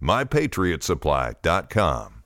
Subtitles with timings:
[0.00, 2.16] mypatriotsupply.com.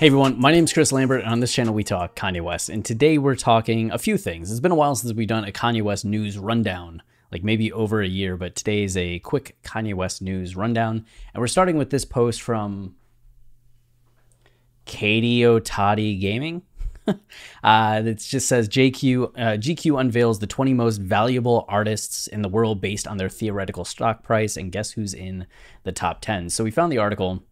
[0.00, 2.70] Hey everyone, my name is Chris Lambert, and on this channel we talk Kanye West.
[2.70, 4.50] And today we're talking a few things.
[4.50, 8.00] It's been a while since we've done a Kanye West news rundown, like maybe over
[8.00, 11.04] a year, but today is a quick Kanye West news rundown.
[11.34, 12.94] And we're starting with this post from
[14.90, 16.62] Katie Otati Gaming.
[17.64, 22.48] uh, it just says JQ uh, GQ unveils the 20 most valuable artists in the
[22.48, 25.46] world based on their theoretical stock price, and guess who's in
[25.84, 26.50] the top 10?
[26.50, 27.44] So we found the article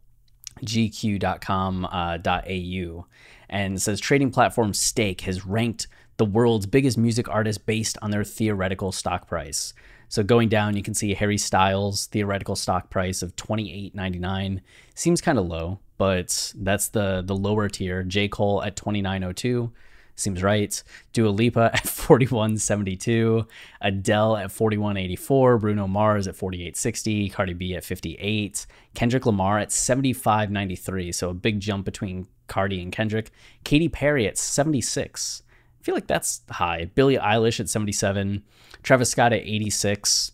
[0.64, 3.03] gq.com.au uh,
[3.48, 5.86] and says trading platform Stake has ranked
[6.17, 9.73] the world's biggest music artists based on their theoretical stock price.
[10.08, 14.61] So going down, you can see Harry Styles theoretical stock price of 28.99
[14.97, 18.02] seems kind of low but that's the the lower tier.
[18.04, 18.28] J.
[18.28, 19.72] Cole at 2902
[20.18, 20.82] seems right.
[21.12, 23.46] Dua Lipa at 4172,
[23.80, 31.12] Adele at 4184, Bruno Mars at 4860, Cardi B at 58, Kendrick Lamar at 7593.
[31.12, 33.30] So a big jump between Cardi and Kendrick.
[33.64, 35.42] Katy Perry at 76.
[35.80, 36.90] I feel like that's high.
[36.94, 38.42] Billie Eilish at 77,
[38.83, 40.33] Travis Scott at 86.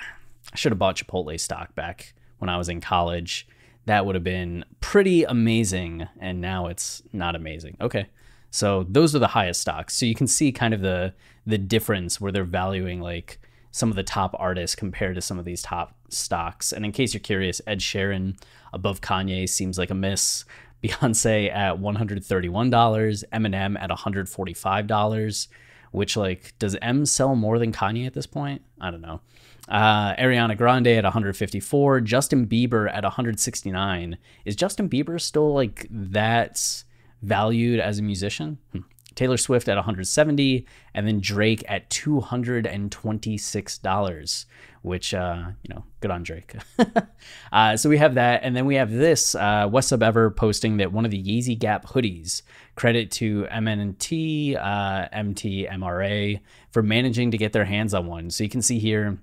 [0.53, 3.47] I should have bought Chipotle stock back when I was in college.
[3.85, 7.77] That would have been pretty amazing, and now it's not amazing.
[7.81, 8.07] Okay.
[8.49, 9.95] So those are the highest stocks.
[9.95, 11.13] So you can see kind of the
[11.45, 13.39] the difference where they're valuing like
[13.71, 16.71] some of the top artists compared to some of these top stocks.
[16.71, 18.37] And in case you're curious, Ed Sheeran
[18.73, 20.45] above Kanye seems like a miss.
[20.83, 25.47] Beyonce at $131, Eminem at $145,
[25.91, 28.61] which like does Em sell more than Kanye at this point?
[28.79, 29.21] I don't know.
[29.67, 34.17] Uh, Ariana Grande at 154, Justin Bieber at 169.
[34.45, 36.83] Is Justin Bieber still like that
[37.21, 38.57] valued as a musician?
[38.71, 38.79] Hmm.
[39.15, 44.45] Taylor Swift at 170, and then Drake at $226,
[44.87, 46.55] which, uh, you know, good on Drake.
[47.51, 48.41] uh, so we have that.
[48.43, 51.57] And then we have this uh, West Sub Ever posting that one of the Yeezy
[51.57, 52.41] Gap hoodies,
[52.75, 56.39] credit to MNT, uh, MT, MRA
[56.71, 58.29] for managing to get their hands on one.
[58.29, 59.19] So you can see here,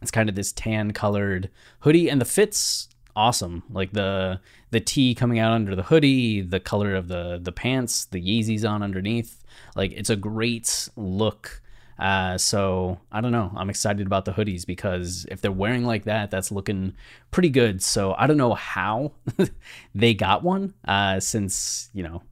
[0.00, 1.50] it's kind of this tan colored
[1.80, 2.88] hoodie, and the fits
[3.18, 3.64] awesome.
[3.70, 4.40] Like the
[4.70, 8.68] the tee coming out under the hoodie, the color of the the pants, the Yeezys
[8.68, 9.44] on underneath.
[9.74, 11.60] Like it's a great look.
[11.98, 13.52] Uh, so I don't know.
[13.56, 16.94] I'm excited about the hoodies because if they're wearing like that, that's looking
[17.30, 17.82] pretty good.
[17.82, 19.12] So I don't know how
[19.94, 22.22] they got one, uh, since you know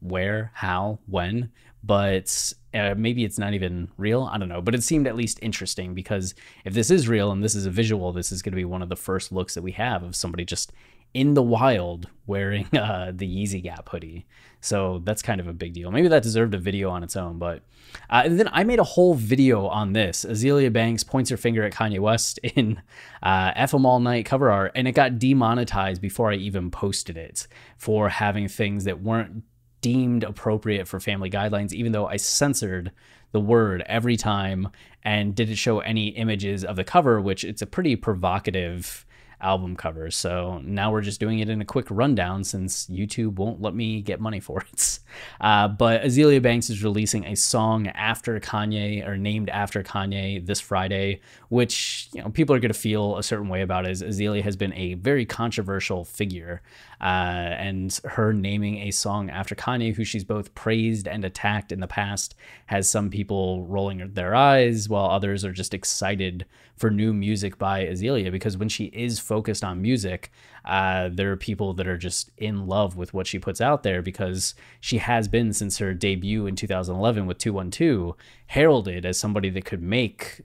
[0.00, 1.50] where, how, when,
[1.82, 4.28] but uh, maybe it's not even real.
[4.30, 6.34] I don't know, but it seemed at least interesting because
[6.64, 8.82] if this is real and this is a visual, this is going to be one
[8.82, 10.72] of the first looks that we have of somebody just
[11.14, 14.26] in the wild wearing uh, the Yeezy Gap hoodie.
[14.60, 15.90] So that's kind of a big deal.
[15.90, 17.38] Maybe that deserved a video on its own.
[17.38, 17.62] But
[18.10, 20.24] uh, and then I made a whole video on this.
[20.24, 22.82] Azealia Banks points her finger at Kanye West in
[23.22, 27.46] uh, FM All Night cover art, and it got demonetized before I even posted it
[27.76, 29.44] for having things that weren't
[29.80, 32.90] deemed appropriate for family guidelines, even though I censored
[33.32, 34.70] the word every time
[35.02, 39.04] and didn't show any images of the cover, which it's a pretty provocative
[39.40, 40.10] album cover.
[40.10, 44.00] So now we're just doing it in a quick rundown since YouTube won't let me
[44.02, 44.98] get money for it.
[45.40, 50.60] Uh, but Azealia Banks is releasing a song after Kanye or named after Kanye this
[50.60, 53.86] Friday, which you know people are going to feel a certain way about.
[53.86, 56.62] As Azealia has been a very controversial figure,
[57.00, 61.80] uh, and her naming a song after Kanye, who she's both praised and attacked in
[61.80, 62.34] the past,
[62.66, 66.46] has some people rolling their eyes, while others are just excited
[66.76, 70.32] for new music by Azealia because when she is focused on music,
[70.64, 74.00] uh, there are people that are just in love with what she puts out there
[74.02, 78.14] because she has been since her debut in 2011 with 212
[78.46, 80.40] heralded as somebody that could make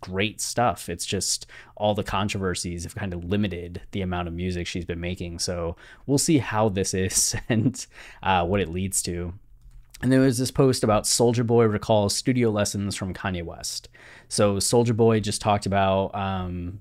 [0.00, 0.88] great stuff.
[0.88, 1.46] It's just
[1.76, 5.38] all the controversies have kind of limited the amount of music she's been making.
[5.38, 5.76] So
[6.06, 7.86] we'll see how this is and
[8.22, 9.34] uh, what it leads to.
[10.02, 13.90] And there was this post about Soulja Boy recalls studio lessons from Kanye West.
[14.28, 16.80] So Soulja Boy just talked about, um,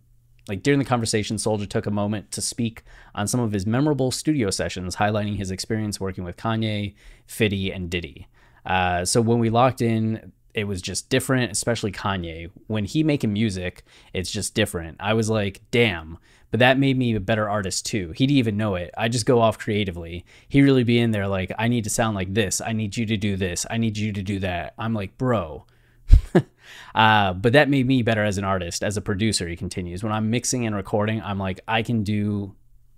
[0.50, 2.84] like during the conversation, Soulja took a moment to speak
[3.16, 6.96] on some of his memorable studio sessions, highlighting his experience working with Kanye,
[7.28, 8.28] Fitty, and Diddy.
[8.66, 12.50] Uh, so when we locked in, it was just different, especially Kanye.
[12.68, 14.98] When he making music, it's just different.
[15.00, 16.18] I was like, damn,
[16.52, 18.12] but that made me a better artist too.
[18.16, 18.92] He didn't even know it.
[18.98, 20.25] I just go off creatively.
[20.48, 22.60] He really be in there like, I need to sound like this.
[22.62, 23.66] I need you to do this.
[23.69, 24.74] I need you to do that.
[24.78, 25.66] I'm like, bro.
[26.96, 29.48] uh, but that made me better as an artist, as a producer.
[29.48, 30.04] He continues.
[30.04, 32.56] When I'm mixing and recording, I'm like, I can do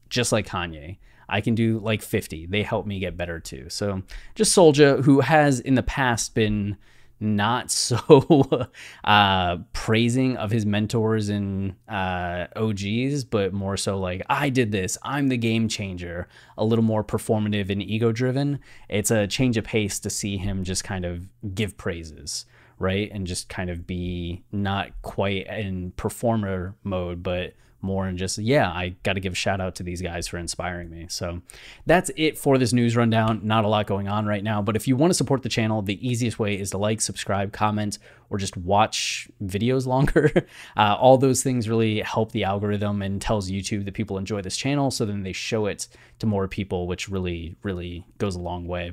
[0.10, 0.98] just like Kanye.
[1.30, 2.48] I can do like 50.
[2.48, 3.70] They help me get better too.
[3.70, 4.04] So
[4.36, 6.78] just Soulja, who has in the past been
[7.22, 8.68] not so
[9.04, 14.98] uh, praising of his mentors and uh, OGs, but more so like, I did this,
[15.04, 18.60] I'm the game changer, a little more performative and ego driven.
[18.90, 22.46] It's a change of pace to see him just kind of give praises,
[22.82, 23.10] right?
[23.12, 28.70] And just kind of be not quite in performer mode, but more and just yeah
[28.70, 31.08] i got to give a shout out to these guys for inspiring me.
[31.10, 31.42] So
[31.86, 33.42] that's it for this news rundown.
[33.44, 35.82] Not a lot going on right now but if you want to support the channel
[35.82, 37.98] the easiest way is to like subscribe comment
[38.30, 40.32] or just watch videos longer.
[40.78, 44.58] Uh, all those things really help the algorithm and tells youtube that people enjoy this
[44.58, 45.88] channel so then they show it
[46.20, 48.92] to more people which really really goes a long way.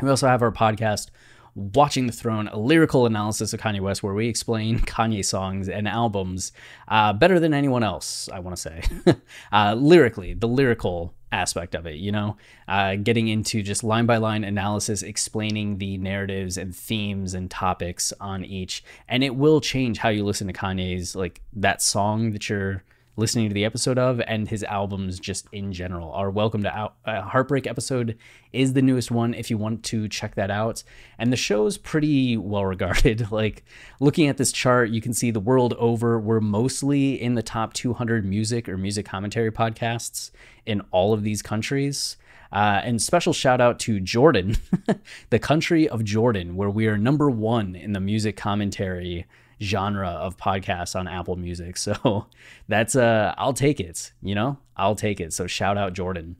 [0.00, 1.10] We also have our podcast
[1.54, 5.86] Watching the Throne, a lyrical analysis of Kanye West where we explain Kanye songs and
[5.86, 6.52] albums
[6.88, 8.82] uh, better than anyone else, I want to say.
[9.52, 12.36] uh, lyrically, the lyrical aspect of it, you know,
[12.68, 18.12] uh, getting into just line by line analysis, explaining the narratives and themes and topics
[18.20, 18.84] on each.
[19.08, 22.84] And it will change how you listen to Kanye's, like that song that you're
[23.16, 26.12] listening to the episode of and his albums just in general.
[26.12, 28.16] Our Welcome to Out- uh, Heartbreak episode
[28.52, 30.82] is the newest one if you want to check that out.
[31.18, 33.30] And the show's pretty well regarded.
[33.32, 33.64] like
[34.00, 37.74] looking at this chart, you can see the world over, we're mostly in the top
[37.74, 40.30] 200 music or music commentary podcasts
[40.64, 42.16] in all of these countries.
[42.50, 44.56] Uh, and special shout out to Jordan,
[45.30, 49.26] the country of Jordan, where we are number one in the music commentary
[49.62, 51.76] genre of podcasts on Apple Music.
[51.82, 52.26] So
[52.68, 54.58] that's uh I'll take it, you know?
[54.76, 55.32] I'll take it.
[55.32, 56.36] So shout out Jordan.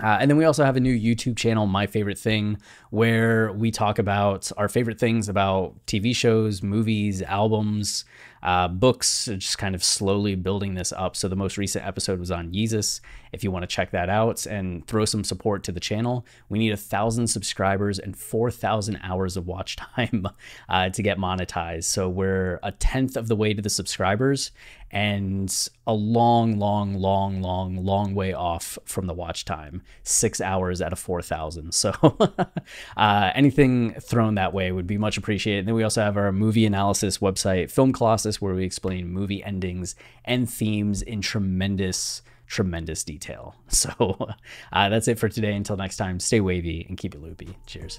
[0.00, 2.58] Uh, and then we also have a new YouTube channel, My Favorite Thing,
[2.90, 8.04] where we talk about our favorite things about TV shows, movies, albums,
[8.42, 11.14] uh, books, just kind of slowly building this up.
[11.14, 13.00] So the most recent episode was on Yeezus.
[13.32, 16.58] If you want to check that out and throw some support to the channel, we
[16.58, 20.26] need a thousand subscribers and 4,000 hours of watch time
[20.68, 21.84] uh, to get monetized.
[21.84, 24.50] So we're a tenth of the way to the subscribers
[24.92, 29.82] and a long, long, long, long, long way off from the watch time.
[30.02, 31.72] Six hours out of 4,000.
[31.72, 31.92] So
[32.96, 35.60] uh, anything thrown that way would be much appreciated.
[35.60, 39.42] And then we also have our movie analysis website, Film Colossus, where we explain movie
[39.42, 39.96] endings
[40.26, 43.56] and themes in tremendous, tremendous detail.
[43.72, 44.28] So
[44.72, 45.54] uh, that's it for today.
[45.54, 47.56] Until next time, stay wavy and keep it loopy.
[47.66, 47.98] Cheers.